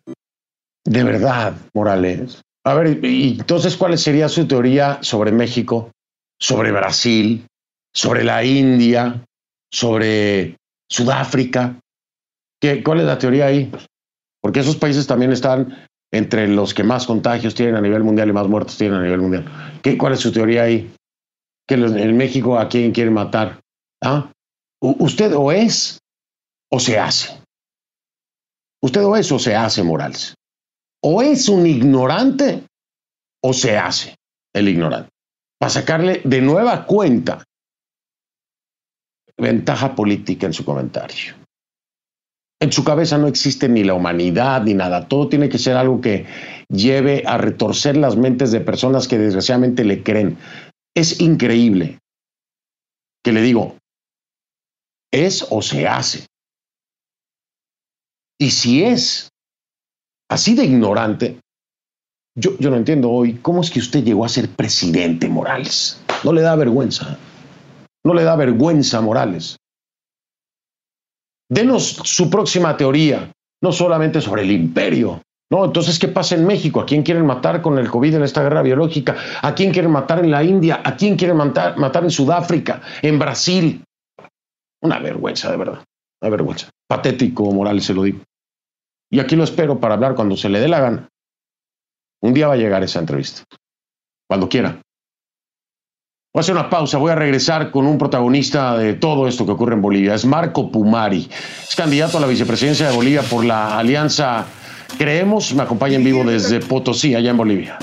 [0.85, 2.43] De verdad, Morales.
[2.65, 5.91] A ver, entonces, ¿cuál sería su teoría sobre México,
[6.39, 7.47] sobre Brasil,
[7.95, 9.25] sobre la India,
[9.73, 11.81] sobre Sudáfrica?
[12.61, 13.73] ¿Qué, ¿Cuál es la teoría ahí?
[14.43, 18.33] Porque esos países también están entre los que más contagios tienen a nivel mundial y
[18.33, 19.44] más muertos tienen a nivel mundial.
[19.83, 20.92] ¿Qué, ¿Cuál es su teoría ahí?
[21.66, 23.61] Que en México a quién quieren matar.
[24.03, 24.33] ¿Ah?
[24.81, 26.01] ¿Usted o es
[26.70, 27.38] o se hace?
[28.83, 30.35] ¿Usted o es o se hace, Morales?
[31.03, 32.64] ¿O es un ignorante
[33.42, 34.16] o se hace
[34.55, 35.11] el ignorante?
[35.59, 37.44] Para sacarle de nueva cuenta
[39.37, 41.39] ventaja política en su comentario
[42.61, 45.09] en su cabeza no existe ni la humanidad ni nada.
[45.09, 46.27] Todo tiene que ser algo que
[46.68, 50.37] lleve a retorcer las mentes de personas que desgraciadamente le creen.
[50.94, 51.99] Es increíble
[53.25, 53.77] que le digo,
[55.12, 56.27] es o se hace.
[58.38, 59.31] Y si es
[60.31, 61.40] así de ignorante,
[62.37, 66.01] yo, yo no entiendo hoy cómo es que usted llegó a ser presidente, Morales.
[66.25, 67.18] No le da vergüenza.
[68.05, 69.57] No le da vergüenza, Morales.
[71.51, 75.21] Denos su próxima teoría, no solamente sobre el imperio.
[75.51, 76.81] No, entonces, ¿qué pasa en México?
[76.81, 79.17] ¿A quién quieren matar con el COVID en esta guerra biológica?
[79.43, 80.81] ¿A quién quieren matar en la India?
[80.85, 82.81] ¿A quién quieren matar, en Sudáfrica?
[83.03, 83.83] ¿En Brasil?
[84.81, 85.85] Una vergüenza, de verdad.
[86.23, 86.71] Una vergüenza.
[86.87, 88.21] Patético, Morales, se lo digo.
[89.11, 91.09] Y aquí lo espero para hablar cuando se le dé la gana.
[92.23, 93.43] Un día va a llegar esa entrevista.
[94.29, 94.81] Cuando quiera.
[96.33, 99.51] Voy a hacer una pausa, voy a regresar con un protagonista de todo esto que
[99.51, 100.14] ocurre en Bolivia.
[100.14, 101.29] Es Marco Pumari.
[101.69, 104.47] Es candidato a la vicepresidencia de Bolivia por la alianza
[104.97, 105.53] Creemos.
[105.55, 107.79] Me acompaña en vivo desde Potosí, allá en Bolivia.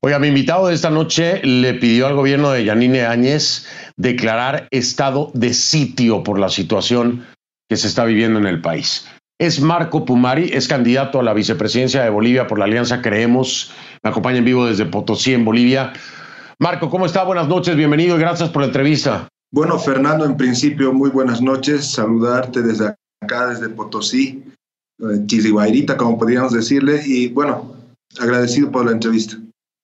[0.00, 5.32] Oiga, mi invitado de esta noche le pidió al gobierno de Yanine Áñez declarar estado
[5.34, 7.26] de sitio por la situación
[7.68, 12.02] que se está viviendo en el país es Marco Pumari, es candidato a la vicepresidencia
[12.02, 13.70] de Bolivia por la Alianza Creemos.
[14.02, 15.92] Me acompaña en vivo desde Potosí, en Bolivia.
[16.58, 17.22] Marco, ¿cómo está?
[17.24, 19.28] Buenas noches, bienvenido y gracias por la entrevista.
[19.52, 21.92] Bueno, Fernando, en principio, muy buenas noches.
[21.92, 24.42] Saludarte desde acá, desde Potosí,
[25.00, 27.74] eh, como podríamos decirle, y bueno,
[28.18, 29.36] agradecido por la entrevista.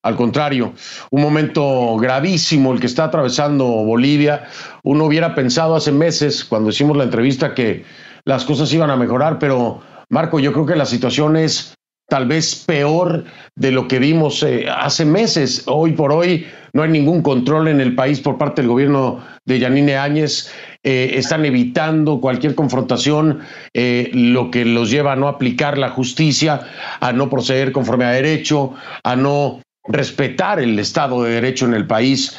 [0.04, 0.72] Al contrario,
[1.10, 4.48] un momento gravísimo el que está atravesando Bolivia.
[4.82, 7.84] Uno hubiera pensado hace meses, cuando hicimos la entrevista, que
[8.24, 11.74] las cosas iban a mejorar, pero Marco, yo creo que la situación es
[12.12, 13.24] tal vez peor
[13.56, 15.62] de lo que vimos eh, hace meses.
[15.64, 19.58] Hoy por hoy no hay ningún control en el país por parte del gobierno de
[19.58, 20.52] Yanine Áñez.
[20.82, 23.40] Eh, están evitando cualquier confrontación,
[23.72, 26.60] eh, lo que los lleva a no aplicar la justicia,
[27.00, 31.86] a no proceder conforme a derecho, a no respetar el Estado de Derecho en el
[31.86, 32.36] país.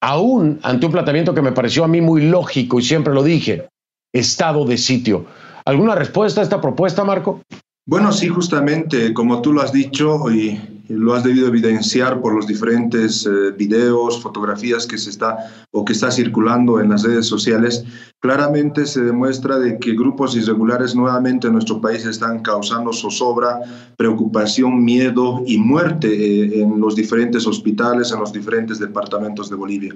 [0.00, 3.68] aún ante un planteamiento que me pareció a mí muy lógico y siempre lo dije,
[4.12, 5.26] estado de sitio.
[5.64, 7.40] ¿Alguna respuesta a esta propuesta, Marco?
[7.84, 12.46] Bueno, sí, justamente, como tú lo has dicho y lo has debido evidenciar por los
[12.46, 15.36] diferentes eh, videos, fotografías que se está
[15.70, 17.84] o que está circulando en las redes sociales,
[18.20, 23.60] claramente se demuestra de que grupos irregulares nuevamente en nuestro país están causando zozobra,
[23.96, 29.94] preocupación, miedo y muerte eh, en los diferentes hospitales, en los diferentes departamentos de Bolivia.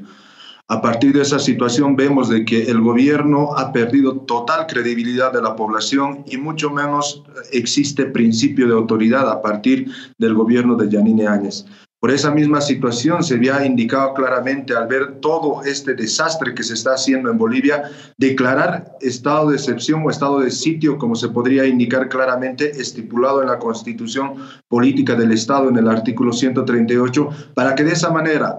[0.68, 5.40] A partir de esa situación vemos de que el gobierno ha perdido total credibilidad de
[5.40, 11.28] la población y mucho menos existe principio de autoridad a partir del gobierno de Yanine
[11.28, 11.66] Áñez.
[12.00, 16.74] Por esa misma situación se había indicado claramente al ver todo este desastre que se
[16.74, 17.84] está haciendo en Bolivia,
[18.18, 23.48] declarar estado de excepción o estado de sitio, como se podría indicar claramente, estipulado en
[23.48, 24.34] la constitución
[24.66, 28.58] política del Estado en el artículo 138, para que de esa manera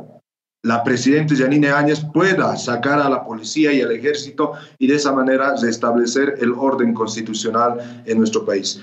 [0.64, 5.14] la presidenta Janine Áñez pueda sacar a la policía y al ejército y de esa
[5.14, 8.82] manera restablecer el orden constitucional en nuestro país.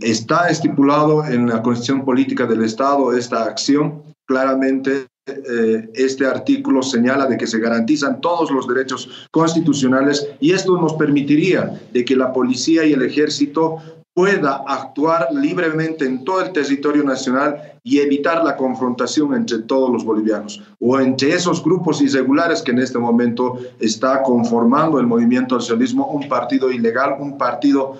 [0.00, 4.02] Está estipulado en la Constitución Política del Estado esta acción.
[4.26, 10.80] Claramente eh, este artículo señala de que se garantizan todos los derechos constitucionales y esto
[10.80, 13.78] nos permitiría de que la policía y el ejército
[14.16, 20.06] pueda actuar libremente en todo el territorio nacional y evitar la confrontación entre todos los
[20.06, 25.60] bolivianos o entre esos grupos irregulares que en este momento está conformando el movimiento al
[25.60, 27.98] socialismo, un partido ilegal, un partido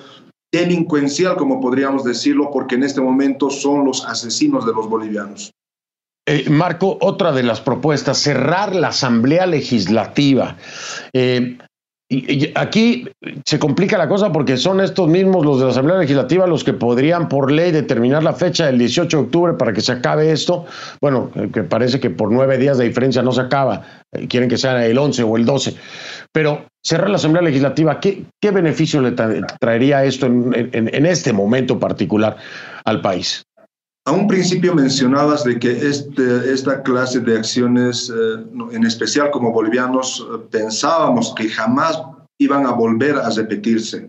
[0.50, 5.52] delincuencial, como podríamos decirlo, porque en este momento son los asesinos de los bolivianos.
[6.26, 10.57] Eh, Marco, otra de las propuestas, cerrar la Asamblea Legislativa.
[11.12, 11.59] Eh,
[12.09, 13.09] y, aquí
[13.45, 16.73] se complica la cosa porque son estos mismos, los de la Asamblea Legislativa, los que
[16.73, 20.66] podrían por ley determinar la fecha del 18 de octubre para que se acabe esto.
[21.01, 24.49] Bueno, eh, que parece que por nueve días de diferencia no se acaba, eh, quieren
[24.49, 25.75] que sea el 11 o el 12.
[26.33, 29.12] Pero cerrar la Asamblea Legislativa, ¿qué, beneficio le
[29.61, 32.37] traería esto en este momento particular
[32.85, 33.45] al país?
[34.07, 39.51] A un principio mencionabas de que este, esta clase de acciones, eh, en especial como
[39.51, 42.01] bolivianos, eh, pensábamos que jamás
[42.38, 44.09] iban a volver a repetirse.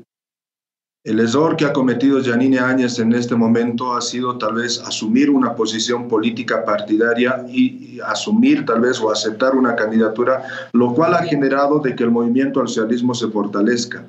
[1.04, 5.32] El error que ha cometido Janine Áñez en este momento ha sido tal vez asumir
[5.32, 11.24] una posición política partidaria y, asumir tal vez o aceptar una candidatura, lo cual ha
[11.24, 14.06] generado de que el movimiento al socialismo se fortalezca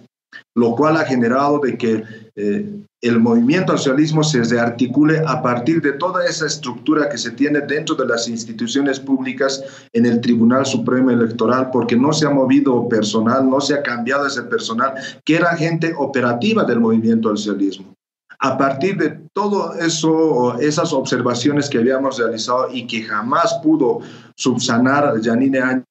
[0.54, 5.80] lo cual ha generado de que eh, el movimiento al socialismo se rearticule a partir
[5.80, 10.66] de toda esa estructura que se tiene dentro de las instituciones públicas en el Tribunal
[10.66, 15.36] Supremo Electoral, porque no se ha movido personal, no se ha cambiado ese personal, que
[15.36, 17.94] era gente operativa del movimiento al socialismo.
[18.40, 24.00] A partir de todo eso, esas observaciones que habíamos realizado y que jamás pudo
[24.36, 25.84] subsanar Janine Áñez,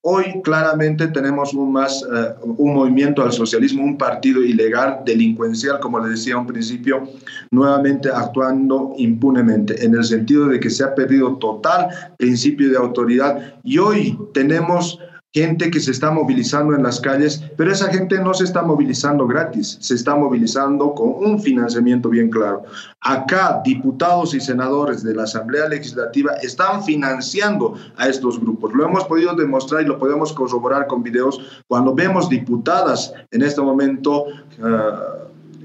[0.00, 6.00] Hoy claramente tenemos un, más, eh, un movimiento al socialismo, un partido ilegal, delincuencial, como
[6.00, 7.08] le decía un principio,
[7.52, 13.54] nuevamente actuando impunemente, en el sentido de que se ha perdido total principio de autoridad.
[13.62, 14.98] Y hoy tenemos
[15.36, 19.26] gente que se está movilizando en las calles, pero esa gente no se está movilizando
[19.26, 22.62] gratis, se está movilizando con un financiamiento bien claro.
[23.02, 28.72] Acá, diputados y senadores de la Asamblea Legislativa están financiando a estos grupos.
[28.72, 33.60] Lo hemos podido demostrar y lo podemos corroborar con videos cuando vemos diputadas en este
[33.60, 34.90] momento eh,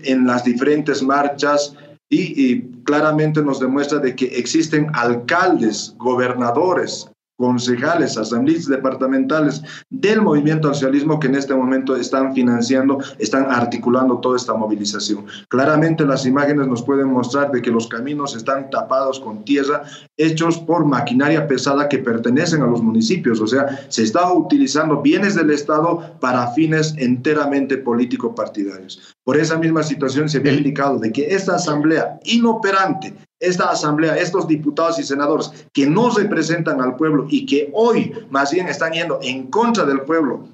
[0.03, 1.77] en las diferentes marchas
[2.09, 7.10] y, y claramente nos demuestra de que existen alcaldes, gobernadores,
[7.41, 14.19] concejales, asambleístas departamentales del movimiento al socialismo que en este momento están financiando, están articulando
[14.19, 15.25] toda esta movilización.
[15.49, 19.81] Claramente las imágenes nos pueden mostrar de que los caminos están tapados con tierra,
[20.17, 25.33] hechos por maquinaria pesada que pertenecen a los municipios, o sea, se está utilizando bienes
[25.33, 29.15] del Estado para fines enteramente político-partidarios.
[29.23, 34.47] Por esa misma situación se había indicado de que esta asamblea inoperante esta asamblea, estos
[34.47, 39.19] diputados y senadores que no representan al pueblo y que hoy más bien están yendo
[39.21, 40.47] en contra del pueblo,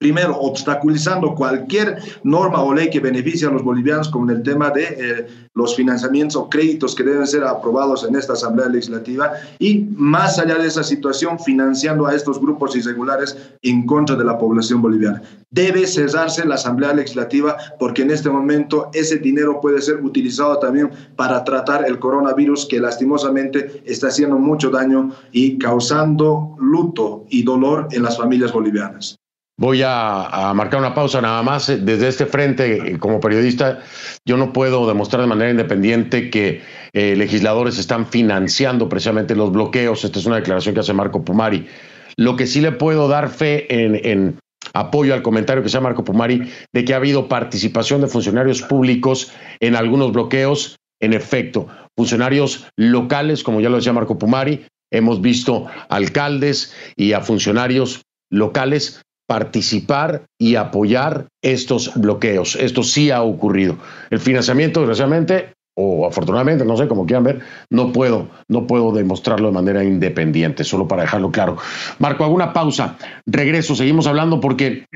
[0.00, 4.70] primero obstaculizando cualquier norma o ley que beneficie a los bolivianos, como en el tema
[4.70, 9.86] de eh, los financiamientos o créditos que deben ser aprobados en esta Asamblea Legislativa, y
[9.94, 14.80] más allá de esa situación, financiando a estos grupos irregulares en contra de la población
[14.80, 15.22] boliviana.
[15.50, 20.90] Debe cesarse la Asamblea Legislativa porque en este momento ese dinero puede ser utilizado también
[21.16, 27.88] para tratar el coronavirus que lastimosamente está haciendo mucho daño y causando luto y dolor
[27.90, 29.19] en las familias bolivianas.
[29.60, 31.66] Voy a, marcar una pausa nada más.
[31.66, 33.80] Desde este frente, como periodista,
[34.24, 36.62] yo no puedo demostrar de manera independiente que
[36.94, 40.02] eh, legisladores están financiando precisamente los bloqueos.
[40.02, 41.68] Esta es una declaración que hace Marco Pumari.
[42.16, 44.38] Lo que sí le puedo dar fe en, en
[44.72, 49.30] apoyo al comentario que hace Marco Pumari de que ha habido participación de funcionarios públicos
[49.60, 50.78] en algunos bloqueos.
[51.02, 51.66] En efecto,
[51.98, 59.02] funcionarios locales, como ya lo decía Marco Pumari, hemos visto alcaldes y a funcionarios locales
[59.30, 62.56] participar y apoyar estos bloqueos.
[62.56, 63.78] Esto sí ha ocurrido.
[64.10, 67.40] El financiamiento, desgraciadamente, o afortunadamente, no sé, como quieran ver,
[67.70, 71.58] no puedo, no puedo demostrarlo de manera independiente, solo para dejarlo claro.
[72.00, 74.86] Marco, hago una pausa, regreso, seguimos hablando porque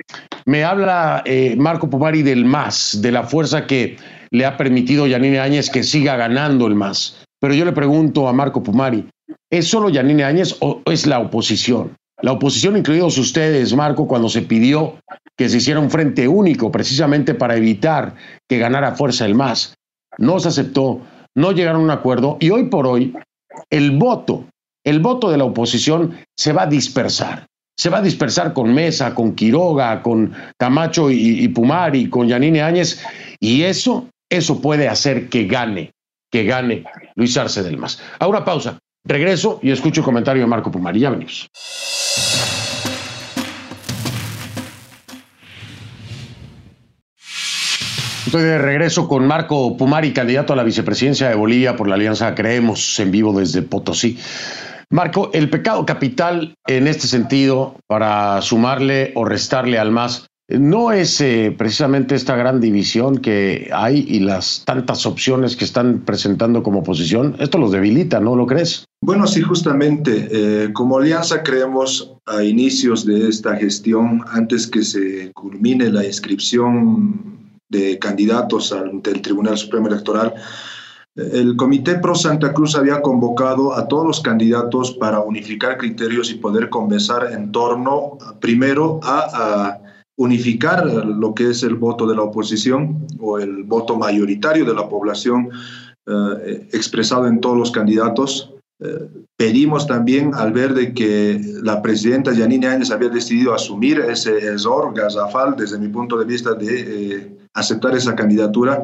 [0.46, 3.98] me habla eh, Marco Pumari del MAS, de la fuerza que
[4.32, 7.24] le ha permitido Yanine Áñez que siga ganando el MAS.
[7.40, 9.06] Pero yo le pregunto a Marco Pumari,
[9.48, 11.94] ¿es solo Yanine Áñez o es la oposición?
[12.24, 14.94] La oposición, incluidos ustedes, Marco, cuando se pidió
[15.36, 18.14] que se hiciera un frente único precisamente para evitar
[18.48, 19.74] que ganara fuerza el MAS,
[20.16, 21.02] no se aceptó,
[21.34, 23.14] no llegaron a un acuerdo y hoy por hoy
[23.68, 24.46] el voto,
[24.84, 27.44] el voto de la oposición se va a dispersar.
[27.78, 33.04] Se va a dispersar con Mesa, con Quiroga, con Camacho y, Pumari, con Yanine Áñez,
[33.38, 35.92] y eso, eso puede hacer que gane,
[36.32, 36.84] que gane
[37.16, 38.00] Luis Arce del MAS.
[38.18, 38.78] Ahora pausa.
[39.06, 41.00] Regreso y escucho el comentario de Marco Pumari.
[41.00, 41.50] Ya venimos.
[48.24, 52.34] Estoy de regreso con Marco Pumari, candidato a la vicepresidencia de Bolivia por la Alianza
[52.34, 54.18] Creemos, en vivo desde Potosí.
[54.90, 61.20] Marco, el pecado capital en este sentido, para sumarle o restarle al más, no es
[61.20, 66.80] eh, precisamente esta gran división que hay y las tantas opciones que están presentando como
[66.80, 67.36] oposición.
[67.38, 68.84] Esto los debilita, ¿no lo crees?
[69.06, 70.28] Bueno, sí, justamente.
[70.30, 77.60] Eh, como alianza creemos a inicios de esta gestión, antes que se culmine la inscripción
[77.68, 80.32] de candidatos ante el Tribunal Supremo Electoral,
[81.16, 86.36] el Comité Pro Santa Cruz había convocado a todos los candidatos para unificar criterios y
[86.36, 89.80] poder conversar en torno, primero, a
[90.16, 94.88] unificar lo que es el voto de la oposición o el voto mayoritario de la
[94.88, 95.50] población
[96.06, 98.53] eh, expresado en todos los candidatos.
[99.36, 104.92] Pedimos también al ver de que la presidenta Yanine Áñez había decidido asumir ese error
[104.94, 108.82] gasafal desde mi punto de vista de eh, aceptar esa candidatura,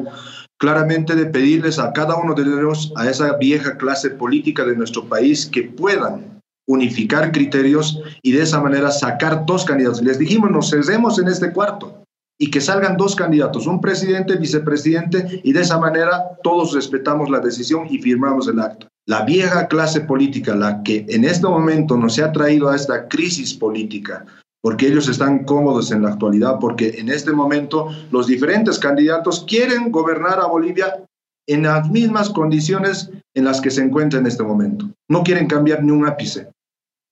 [0.57, 5.05] claramente de pedirles a cada uno de ellos, a esa vieja clase política de nuestro
[5.05, 10.01] país, que puedan unificar criterios y de esa manera sacar dos candidatos.
[10.01, 12.03] Les dijimos, nos cedemos en este cuarto
[12.39, 17.39] y que salgan dos candidatos, un presidente, vicepresidente, y de esa manera todos respetamos la
[17.39, 18.87] decisión y firmamos el acto.
[19.11, 23.53] La vieja clase política, la que en este momento nos ha traído a esta crisis
[23.53, 24.25] política,
[24.63, 29.91] porque ellos están cómodos en la actualidad, porque en este momento los diferentes candidatos quieren
[29.91, 31.03] gobernar a Bolivia
[31.45, 34.89] en las mismas condiciones en las que se encuentra en este momento.
[35.09, 36.47] No quieren cambiar ni un ápice.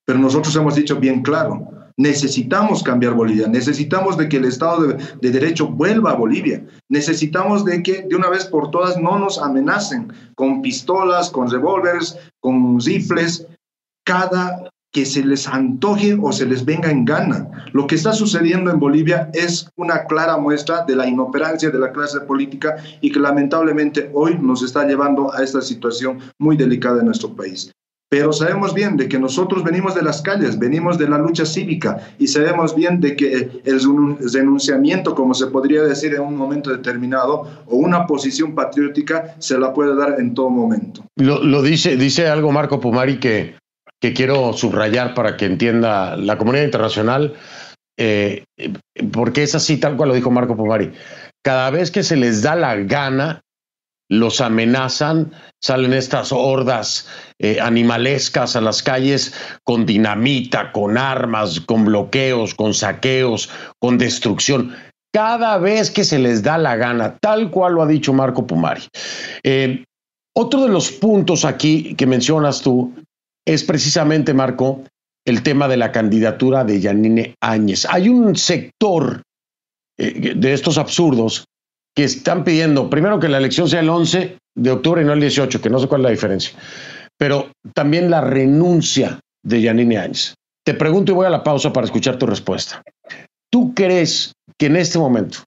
[0.06, 1.68] Pero nosotros hemos dicho bien claro,
[2.00, 7.66] necesitamos cambiar Bolivia, necesitamos de que el Estado de, de, Derecho vuelva a Bolivia, necesitamos
[7.66, 12.80] de que de una vez por todas no nos amenacen con pistolas, con revólveres, con
[12.80, 13.46] rifles,
[14.06, 17.48] cada que se les antoje o se les venga en gana.
[17.74, 21.92] Lo que está sucediendo en Bolivia es una clara muestra de la inoperancia de la
[21.92, 27.08] clase política y que lamentablemente hoy nos está llevando a esta situación muy delicada en
[27.08, 27.72] nuestro país.
[28.10, 32.10] Pero sabemos bien de que nosotros venimos de las calles, venimos de la lucha cívica
[32.18, 33.80] y sabemos bien de que el
[34.34, 39.74] renunciamiento, como se podría decir en un momento determinado, o una posición patriótica, se la
[39.74, 41.06] puede dar en todo momento.
[41.18, 43.56] Lo, dice, dice algo Marco Pumari que,
[44.02, 47.36] que quiero subrayar para que entienda la comunidad internacional,
[47.96, 48.44] eh,
[49.12, 50.92] porque es así tal cual lo dijo Marco Pumari.
[51.44, 53.42] Cada vez que se les da la gana,
[54.10, 55.32] los amenazan,
[55.62, 57.08] salen estas hordas
[57.38, 59.34] eh, animalescas a las calles
[59.64, 63.50] con dinamita, con armas, con bloqueos, con saqueos,
[63.80, 64.76] con destrucción.
[65.14, 68.84] Cada vez que se les da la gana, tal cual lo ha dicho Marco Pumari.
[69.44, 69.86] Eh,
[70.36, 72.94] otro de los puntos aquí que mencionas tú
[73.46, 74.84] es precisamente, Marco,
[75.26, 77.86] el tema de la candidatura de Yanine Áñez.
[77.90, 79.22] Hay un sector
[79.98, 81.46] eh, de estos absurdos
[82.00, 85.20] que están pidiendo, primero que la elección sea el 11 de octubre y no el
[85.20, 86.58] 18, que no sé cuál es la diferencia,
[87.18, 90.34] pero también la renuncia de Yanine Áñez.
[90.66, 92.82] Te pregunto y voy a la pausa para escuchar tu respuesta.
[93.52, 95.40] ¿Tú crees que en este momento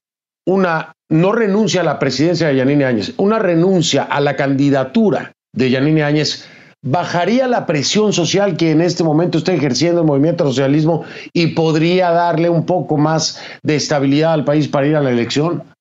[0.45, 5.71] una no renuncia a la presidencia de Yanine Áñez, una renuncia a la candidatura de
[5.71, 6.47] Yanine Áñez
[6.83, 12.11] bajaría la presión social que en este momento está ejerciendo el movimiento socialismo y podría
[12.11, 15.72] darle un poco más de estabilidad al país para ir a la elección?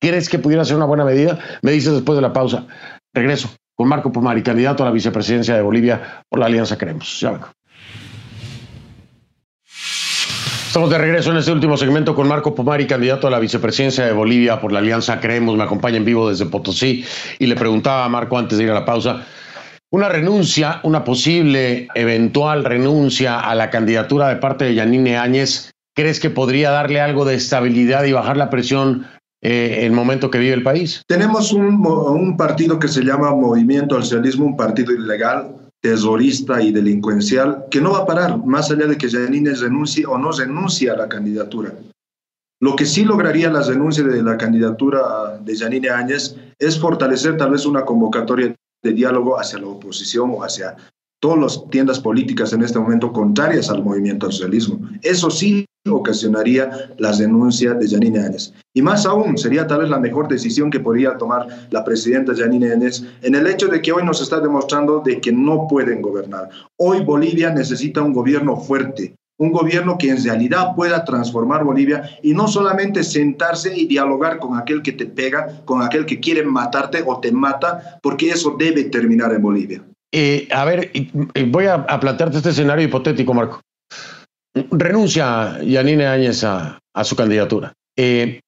[0.00, 1.38] ¿Crees que pudiera ser una buena medida?
[1.62, 2.66] Me dices después de la pausa.
[3.12, 7.20] Regreso con Marco Pumari, candidato a la vicepresidencia de Bolivia por la Alianza Queremos.
[7.20, 7.48] Ya vengo.
[10.66, 14.12] Estamos de regreso en este último segmento con Marco Pumari, candidato a la vicepresidencia de
[14.12, 15.56] Bolivia por la Alianza Creemos.
[15.56, 17.04] Me acompaña en vivo desde Potosí
[17.38, 19.24] y le preguntaba a Marco antes de ir a la pausa.
[19.90, 26.20] Una renuncia, una posible eventual renuncia a la candidatura de parte de Yanine Áñez, ¿crees
[26.20, 29.06] que podría darle algo de estabilidad y bajar la presión
[29.40, 31.02] eh, el momento que vive el país.
[31.06, 37.66] Tenemos un, partido que se llama Movimiento al Socialismo, un partido ilegal, terrorista y delincuencial,
[37.70, 40.96] que no va a parar más allá de que Janine renuncie o no renuncie a
[40.96, 41.72] la candidatura.
[42.60, 47.52] Lo que sí lograría la renuncia de la candidatura de Janine Áñez es fortalecer tal
[47.52, 50.76] vez una convocatoria de diálogo hacia la oposición o hacia
[51.20, 54.80] todas las tiendas políticas en este momento contrarias al movimiento al socialismo.
[55.02, 58.52] Eso sí ocasionaría la denuncia de Janine Áñez.
[58.74, 62.72] Y más aún, sería tal vez la mejor decisión que podría tomar la presidenta Janine
[62.72, 66.48] Áñez en el hecho de que hoy nos está demostrando de que no pueden gobernar.
[66.76, 72.34] Hoy Bolivia necesita un gobierno fuerte, un gobierno que en realidad pueda transformar Bolivia y
[72.34, 77.02] no solamente sentarse y dialogar con aquel que te pega, con aquel que quiere matarte
[77.06, 79.87] o te mata, porque eso debe terminar en Bolivia.
[80.12, 80.90] Eh, a ver,
[81.48, 83.60] voy a, plantearte este escenario hipotético, Marco
[84.70, 87.72] renuncia Yanine Áñez a, su candidatura.
[87.96, 88.40] Eh,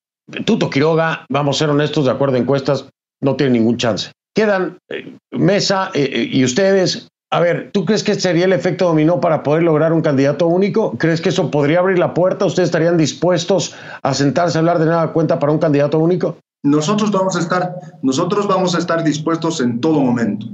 [0.44, 2.88] Tuto Quiroga, vamos a ser honestos, de acuerdo a encuestas,
[3.20, 4.12] no tiene ningún chance.
[4.34, 7.08] Quedan eh, Mesa y ustedes.
[7.32, 10.98] A ver, ¿tú crees que sería el efecto dominó para poder lograr un candidato único?
[10.98, 12.44] ¿Crees que eso podría abrir la puerta?
[12.44, 16.38] ¿Ustedes estarían dispuestos a sentarse a hablar de nada cuenta para un candidato único?
[16.64, 20.46] Nosotros vamos a estar, nosotros vamos a estar dispuestos en todo momento.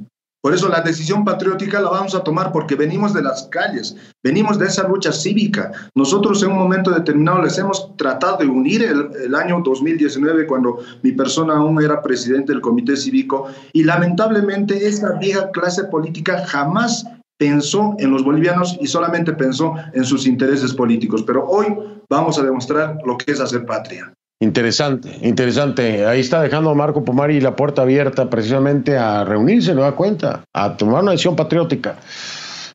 [0.42, 4.58] Por eso la decisión patriótica la vamos a tomar porque venimos de las calles, venimos
[4.58, 5.72] de esa lucha cívica.
[5.94, 10.78] Nosotros en un momento determinado les hemos tratado de unir el, el, año 2019 cuando
[11.02, 17.04] mi persona aún era presidente del comité cívico y lamentablemente esa vieja clase política jamás
[17.38, 21.22] pensó en los bolivianos y solamente pensó en sus intereses políticos.
[21.26, 21.66] Pero hoy
[22.08, 24.12] vamos a demostrar lo que es hacer patria.
[24.40, 26.04] Interesante, interesante.
[26.04, 30.44] Ahí está dejando Marco Pomari la puerta abierta precisamente a reunirse, ¿no da cuenta?
[30.54, 31.96] A tomar una decisión patriótica,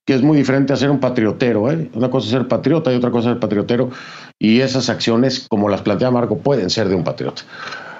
[0.05, 1.71] que es muy diferente a ser un patriotero.
[1.71, 1.91] ¿eh?
[1.93, 3.91] Una cosa es ser patriota y otra cosa es ser patriotero.
[4.39, 7.43] Y esas acciones, como las plantea Marco, pueden ser de un patriota.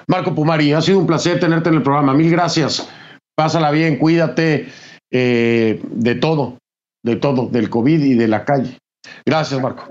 [0.08, 2.14] Marco Pumari, ha sido un placer tenerte en el programa.
[2.14, 2.88] Mil gracias.
[3.36, 4.66] Pásala bien, cuídate
[5.12, 6.58] eh, de todo,
[7.04, 8.76] de todo, del COVID y de la calle.
[9.24, 9.84] Gracias, Marco.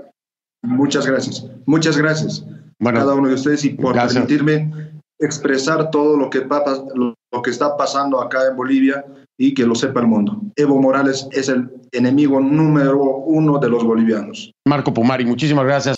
[0.62, 1.46] Muchas gracias.
[1.64, 2.44] Muchas gracias
[2.82, 4.14] bueno, cada uno de ustedes y por gracias.
[4.14, 6.44] permitirme expresar todo lo que,
[6.90, 9.04] lo que está pasando acá en Bolivia
[9.38, 10.40] y que lo sepa el mundo.
[10.56, 14.50] Evo Morales es el enemigo número uno de los bolivianos.
[14.66, 15.96] Marco Pumari, muchísimas gracias.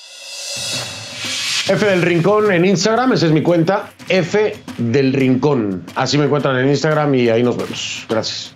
[1.66, 5.84] F del Rincón en Instagram, esa es mi cuenta, F del Rincón.
[5.94, 8.04] Así me encuentran en Instagram y ahí nos vemos.
[8.10, 8.54] Gracias.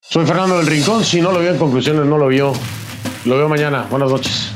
[0.00, 2.52] Soy Fernando del Rincón, si no lo vio en conclusiones, no lo vio.
[3.26, 3.86] Lo veo mañana.
[3.88, 4.53] Buenas noches.